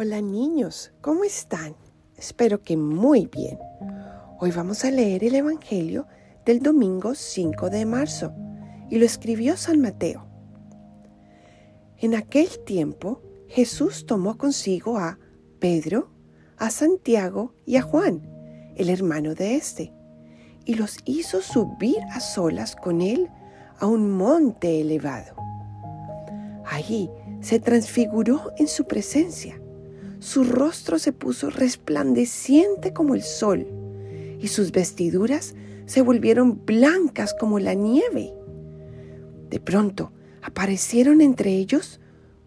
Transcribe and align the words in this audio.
Hola 0.00 0.20
niños, 0.20 0.92
¿cómo 1.00 1.24
están? 1.24 1.74
Espero 2.16 2.62
que 2.62 2.76
muy 2.76 3.26
bien. 3.26 3.58
Hoy 4.38 4.52
vamos 4.52 4.84
a 4.84 4.92
leer 4.92 5.24
el 5.24 5.34
Evangelio 5.34 6.06
del 6.46 6.60
domingo 6.60 7.16
5 7.16 7.68
de 7.68 7.84
marzo 7.84 8.32
y 8.90 8.98
lo 8.98 9.04
escribió 9.04 9.56
San 9.56 9.80
Mateo. 9.80 10.24
En 11.96 12.14
aquel 12.14 12.60
tiempo 12.64 13.22
Jesús 13.48 14.06
tomó 14.06 14.38
consigo 14.38 14.98
a 14.98 15.18
Pedro, 15.58 16.12
a 16.58 16.70
Santiago 16.70 17.56
y 17.66 17.74
a 17.74 17.82
Juan, 17.82 18.22
el 18.76 18.90
hermano 18.90 19.34
de 19.34 19.56
éste, 19.56 19.92
y 20.64 20.74
los 20.74 20.98
hizo 21.06 21.40
subir 21.42 21.98
a 22.12 22.20
solas 22.20 22.76
con 22.76 23.00
él 23.00 23.28
a 23.80 23.86
un 23.86 24.12
monte 24.12 24.80
elevado. 24.80 25.34
Allí 26.66 27.10
se 27.40 27.58
transfiguró 27.58 28.52
en 28.58 28.68
su 28.68 28.84
presencia 28.84 29.60
su 30.20 30.44
rostro 30.44 30.98
se 30.98 31.12
puso 31.12 31.50
resplandeciente 31.50 32.92
como 32.92 33.14
el 33.14 33.22
sol 33.22 33.66
y 34.40 34.48
sus 34.48 34.72
vestiduras 34.72 35.54
se 35.86 36.02
volvieron 36.02 36.64
blancas 36.64 37.34
como 37.38 37.58
la 37.58 37.74
nieve. 37.74 38.34
De 39.48 39.60
pronto 39.60 40.12
aparecieron 40.42 41.20
entre 41.20 41.52
ellos 41.52 42.00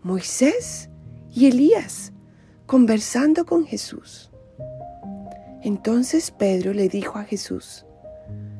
Moisés 0.03 0.89
y 1.33 1.47
Elías 1.47 2.11
conversando 2.65 3.45
con 3.45 3.65
Jesús. 3.65 4.31
Entonces 5.63 6.31
Pedro 6.31 6.73
le 6.73 6.89
dijo 6.89 7.19
a 7.19 7.23
Jesús, 7.23 7.85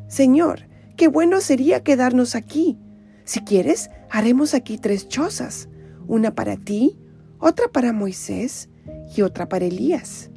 Señor, 0.07 0.67
qué 0.97 1.07
bueno 1.07 1.41
sería 1.41 1.83
quedarnos 1.83 2.35
aquí. 2.35 2.77
Si 3.23 3.41
quieres, 3.41 3.89
haremos 4.09 4.53
aquí 4.53 4.77
tres 4.77 5.07
chozas, 5.07 5.69
una 6.07 6.35
para 6.35 6.57
ti, 6.57 6.97
otra 7.39 7.69
para 7.69 7.93
Moisés 7.93 8.69
y 9.15 9.21
otra 9.21 9.47
para 9.47 9.65
Elías. 9.65 10.29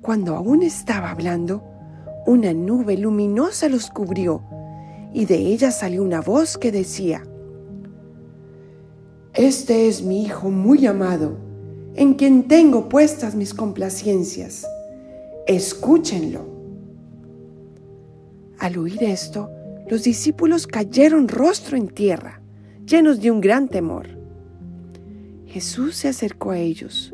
Cuando 0.00 0.36
aún 0.36 0.62
estaba 0.62 1.10
hablando, 1.10 1.62
una 2.26 2.52
nube 2.52 2.96
luminosa 2.96 3.68
los 3.68 3.90
cubrió 3.90 4.42
y 5.14 5.26
de 5.26 5.36
ella 5.36 5.70
salió 5.70 6.02
una 6.02 6.20
voz 6.20 6.58
que 6.58 6.72
decía, 6.72 7.22
Este 9.32 9.88
es 9.88 10.02
mi 10.02 10.24
Hijo 10.24 10.50
muy 10.50 10.86
amado, 10.86 11.36
en 11.94 12.14
quien 12.14 12.48
tengo 12.48 12.88
puestas 12.88 13.34
mis 13.34 13.54
complacencias. 13.54 14.66
Escúchenlo. 15.46 16.44
Al 18.58 18.76
oír 18.78 19.02
esto, 19.04 19.50
los 19.88 20.02
discípulos 20.02 20.66
cayeron 20.66 21.28
rostro 21.28 21.76
en 21.76 21.88
tierra, 21.88 22.40
llenos 22.84 23.20
de 23.20 23.30
un 23.30 23.40
gran 23.40 23.68
temor. 23.68 24.08
Jesús 25.46 25.96
se 25.96 26.08
acercó 26.08 26.50
a 26.50 26.58
ellos, 26.58 27.13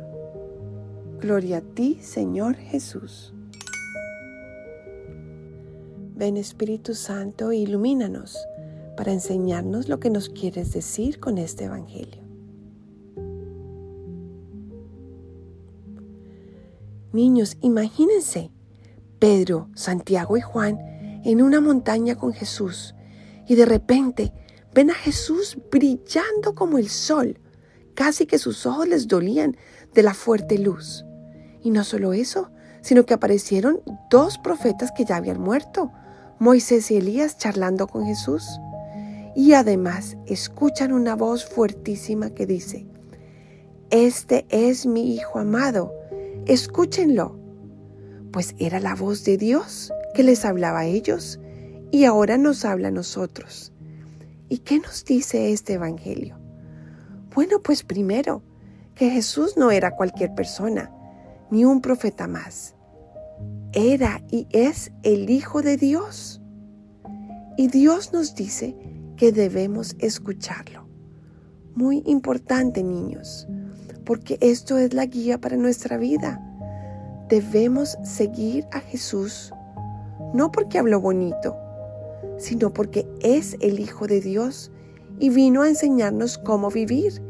Gloria 1.21 1.57
a 1.57 1.61
ti, 1.61 1.99
Señor 2.01 2.55
Jesús. 2.55 3.31
Ven 6.15 6.35
Espíritu 6.35 6.95
Santo, 6.95 7.51
ilumínanos 7.51 8.37
para 8.97 9.13
enseñarnos 9.13 9.87
lo 9.87 9.99
que 9.99 10.09
nos 10.09 10.29
quieres 10.29 10.73
decir 10.73 11.19
con 11.19 11.37
este 11.37 11.65
Evangelio. 11.65 12.23
Niños, 17.13 17.55
imagínense 17.61 18.49
Pedro, 19.19 19.69
Santiago 19.75 20.37
y 20.37 20.41
Juan 20.41 20.79
en 21.23 21.43
una 21.43 21.61
montaña 21.61 22.15
con 22.15 22.33
Jesús 22.33 22.95
y 23.47 23.53
de 23.53 23.65
repente 23.65 24.33
ven 24.73 24.89
a 24.89 24.95
Jesús 24.95 25.55
brillando 25.69 26.55
como 26.55 26.79
el 26.79 26.89
sol 26.89 27.37
Casi 27.93 28.25
que 28.25 28.37
sus 28.37 28.65
ojos 28.65 28.87
les 28.87 29.07
dolían 29.07 29.57
de 29.93 30.03
la 30.03 30.13
fuerte 30.13 30.57
luz. 30.57 31.05
Y 31.61 31.71
no 31.71 31.83
solo 31.83 32.13
eso, 32.13 32.49
sino 32.81 33.05
que 33.05 33.13
aparecieron 33.13 33.81
dos 34.09 34.37
profetas 34.37 34.91
que 34.91 35.05
ya 35.05 35.17
habían 35.17 35.39
muerto, 35.39 35.91
Moisés 36.39 36.89
y 36.89 36.97
Elías 36.97 37.37
charlando 37.37 37.87
con 37.87 38.05
Jesús. 38.05 38.47
Y 39.35 39.53
además 39.53 40.17
escuchan 40.25 40.91
una 40.91 41.15
voz 41.15 41.45
fuertísima 41.45 42.31
que 42.31 42.45
dice, 42.45 42.87
Este 43.91 44.45
es 44.49 44.85
mi 44.85 45.13
Hijo 45.13 45.39
amado, 45.39 45.93
escúchenlo. 46.47 47.39
Pues 48.31 48.55
era 48.57 48.79
la 48.79 48.95
voz 48.95 49.23
de 49.23 49.37
Dios 49.37 49.93
que 50.15 50.23
les 50.23 50.45
hablaba 50.45 50.79
a 50.79 50.85
ellos 50.85 51.39
y 51.91 52.05
ahora 52.05 52.37
nos 52.37 52.65
habla 52.65 52.87
a 52.87 52.91
nosotros. 52.91 53.73
¿Y 54.49 54.59
qué 54.59 54.79
nos 54.79 55.05
dice 55.05 55.51
este 55.51 55.73
Evangelio? 55.73 56.37
Bueno, 57.33 57.61
pues 57.61 57.83
primero, 57.83 58.41
que 58.95 59.09
Jesús 59.09 59.55
no 59.57 59.71
era 59.71 59.95
cualquier 59.95 60.33
persona, 60.33 60.91
ni 61.51 61.65
un 61.65 61.81
profeta 61.81 62.27
más. 62.27 62.75
Era 63.73 64.21
y 64.31 64.47
es 64.49 64.91
el 65.03 65.29
Hijo 65.29 65.61
de 65.61 65.77
Dios. 65.77 66.41
Y 67.57 67.67
Dios 67.67 68.13
nos 68.13 68.33
dice 68.33 68.75
que 69.17 69.31
debemos 69.31 69.95
escucharlo. 69.99 70.87
Muy 71.75 72.01
importante, 72.05 72.83
niños, 72.83 73.47
porque 74.05 74.37
esto 74.41 74.77
es 74.77 74.93
la 74.93 75.05
guía 75.05 75.39
para 75.39 75.57
nuestra 75.57 75.97
vida. 75.97 76.41
Debemos 77.29 77.97
seguir 78.03 78.65
a 78.71 78.79
Jesús, 78.79 79.53
no 80.33 80.51
porque 80.51 80.79
habló 80.79 80.99
bonito, 80.99 81.55
sino 82.37 82.73
porque 82.73 83.07
es 83.21 83.57
el 83.61 83.79
Hijo 83.79 84.07
de 84.07 84.21
Dios 84.21 84.71
y 85.19 85.29
vino 85.29 85.61
a 85.61 85.69
enseñarnos 85.69 86.37
cómo 86.37 86.69
vivir. 86.69 87.21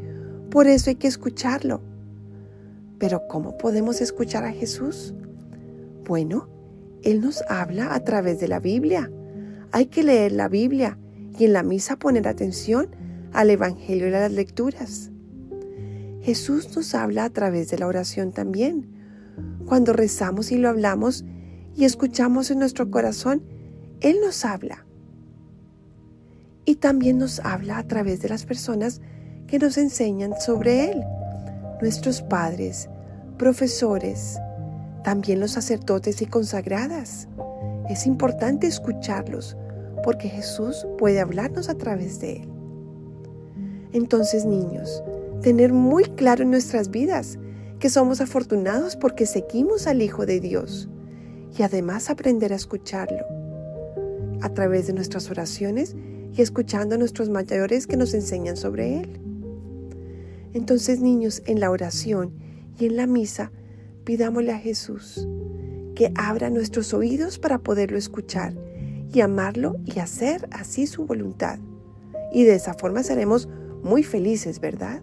Por 0.50 0.66
eso 0.66 0.90
hay 0.90 0.96
que 0.96 1.08
escucharlo. 1.08 1.91
Pero 3.02 3.26
¿cómo 3.26 3.58
podemos 3.58 4.00
escuchar 4.00 4.44
a 4.44 4.52
Jesús? 4.52 5.12
Bueno, 6.06 6.48
Él 7.02 7.20
nos 7.20 7.42
habla 7.48 7.96
a 7.96 8.04
través 8.04 8.38
de 8.38 8.46
la 8.46 8.60
Biblia. 8.60 9.10
Hay 9.72 9.86
que 9.86 10.04
leer 10.04 10.30
la 10.30 10.46
Biblia 10.46 11.00
y 11.36 11.46
en 11.46 11.52
la 11.52 11.64
misa 11.64 11.96
poner 11.96 12.28
atención 12.28 12.94
al 13.32 13.50
Evangelio 13.50 14.08
y 14.08 14.14
a 14.14 14.20
las 14.20 14.30
lecturas. 14.30 15.10
Jesús 16.20 16.76
nos 16.76 16.94
habla 16.94 17.24
a 17.24 17.30
través 17.30 17.70
de 17.70 17.78
la 17.78 17.88
oración 17.88 18.30
también. 18.30 18.86
Cuando 19.66 19.92
rezamos 19.92 20.52
y 20.52 20.58
lo 20.58 20.68
hablamos 20.68 21.24
y 21.74 21.86
escuchamos 21.86 22.52
en 22.52 22.60
nuestro 22.60 22.88
corazón, 22.88 23.42
Él 24.00 24.18
nos 24.24 24.44
habla 24.44 24.86
y 26.64 26.76
también 26.76 27.18
nos 27.18 27.40
habla 27.40 27.78
a 27.78 27.88
través 27.88 28.22
de 28.22 28.28
las 28.28 28.46
personas 28.46 29.00
que 29.48 29.58
nos 29.58 29.76
enseñan 29.76 30.40
sobre 30.40 30.92
Él, 30.92 31.02
nuestros 31.82 32.22
padres, 32.22 32.88
profesores, 33.38 34.38
también 35.02 35.40
los 35.40 35.50
sacerdotes 35.50 36.22
y 36.22 36.26
consagradas. 36.26 37.26
Es 37.90 38.06
importante 38.06 38.68
escucharlos 38.68 39.56
porque 40.04 40.28
Jesús 40.28 40.86
puede 40.96 41.20
hablarnos 41.20 41.68
a 41.68 41.74
través 41.74 42.20
de 42.20 42.36
Él. 42.36 42.48
Entonces, 43.92 44.44
niños, 44.44 45.02
tener 45.42 45.72
muy 45.72 46.04
claro 46.04 46.44
en 46.44 46.52
nuestras 46.52 46.88
vidas 46.88 47.36
que 47.80 47.90
somos 47.90 48.20
afortunados 48.20 48.94
porque 48.94 49.26
seguimos 49.26 49.88
al 49.88 50.02
Hijo 50.02 50.24
de 50.24 50.38
Dios 50.38 50.88
y 51.58 51.64
además 51.64 52.10
aprender 52.10 52.52
a 52.52 52.56
escucharlo 52.56 53.26
a 54.40 54.48
través 54.50 54.86
de 54.86 54.92
nuestras 54.92 55.28
oraciones 55.30 55.96
y 56.32 56.42
escuchando 56.42 56.94
a 56.94 56.98
nuestros 56.98 57.28
mayores 57.28 57.88
que 57.88 57.96
nos 57.96 58.14
enseñan 58.14 58.56
sobre 58.56 59.00
Él. 59.00 59.31
Entonces, 60.54 61.00
niños, 61.00 61.42
en 61.46 61.60
la 61.60 61.70
oración 61.70 62.32
y 62.78 62.86
en 62.86 62.96
la 62.96 63.06
misa, 63.06 63.52
pidámosle 64.04 64.52
a 64.52 64.58
Jesús 64.58 65.26
que 65.94 66.12
abra 66.14 66.50
nuestros 66.50 66.94
oídos 66.94 67.38
para 67.38 67.58
poderlo 67.58 67.98
escuchar 67.98 68.54
y 69.12 69.20
amarlo 69.20 69.76
y 69.84 69.98
hacer 69.98 70.48
así 70.50 70.86
su 70.86 71.06
voluntad. 71.06 71.58
Y 72.32 72.44
de 72.44 72.54
esa 72.54 72.74
forma 72.74 73.02
seremos 73.02 73.48
muy 73.82 74.02
felices, 74.02 74.60
¿verdad? 74.60 75.02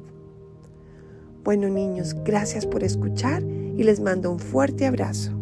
Bueno, 1.44 1.70
niños, 1.70 2.16
gracias 2.24 2.66
por 2.66 2.84
escuchar 2.84 3.44
y 3.44 3.84
les 3.84 4.00
mando 4.00 4.32
un 4.32 4.40
fuerte 4.40 4.86
abrazo. 4.86 5.39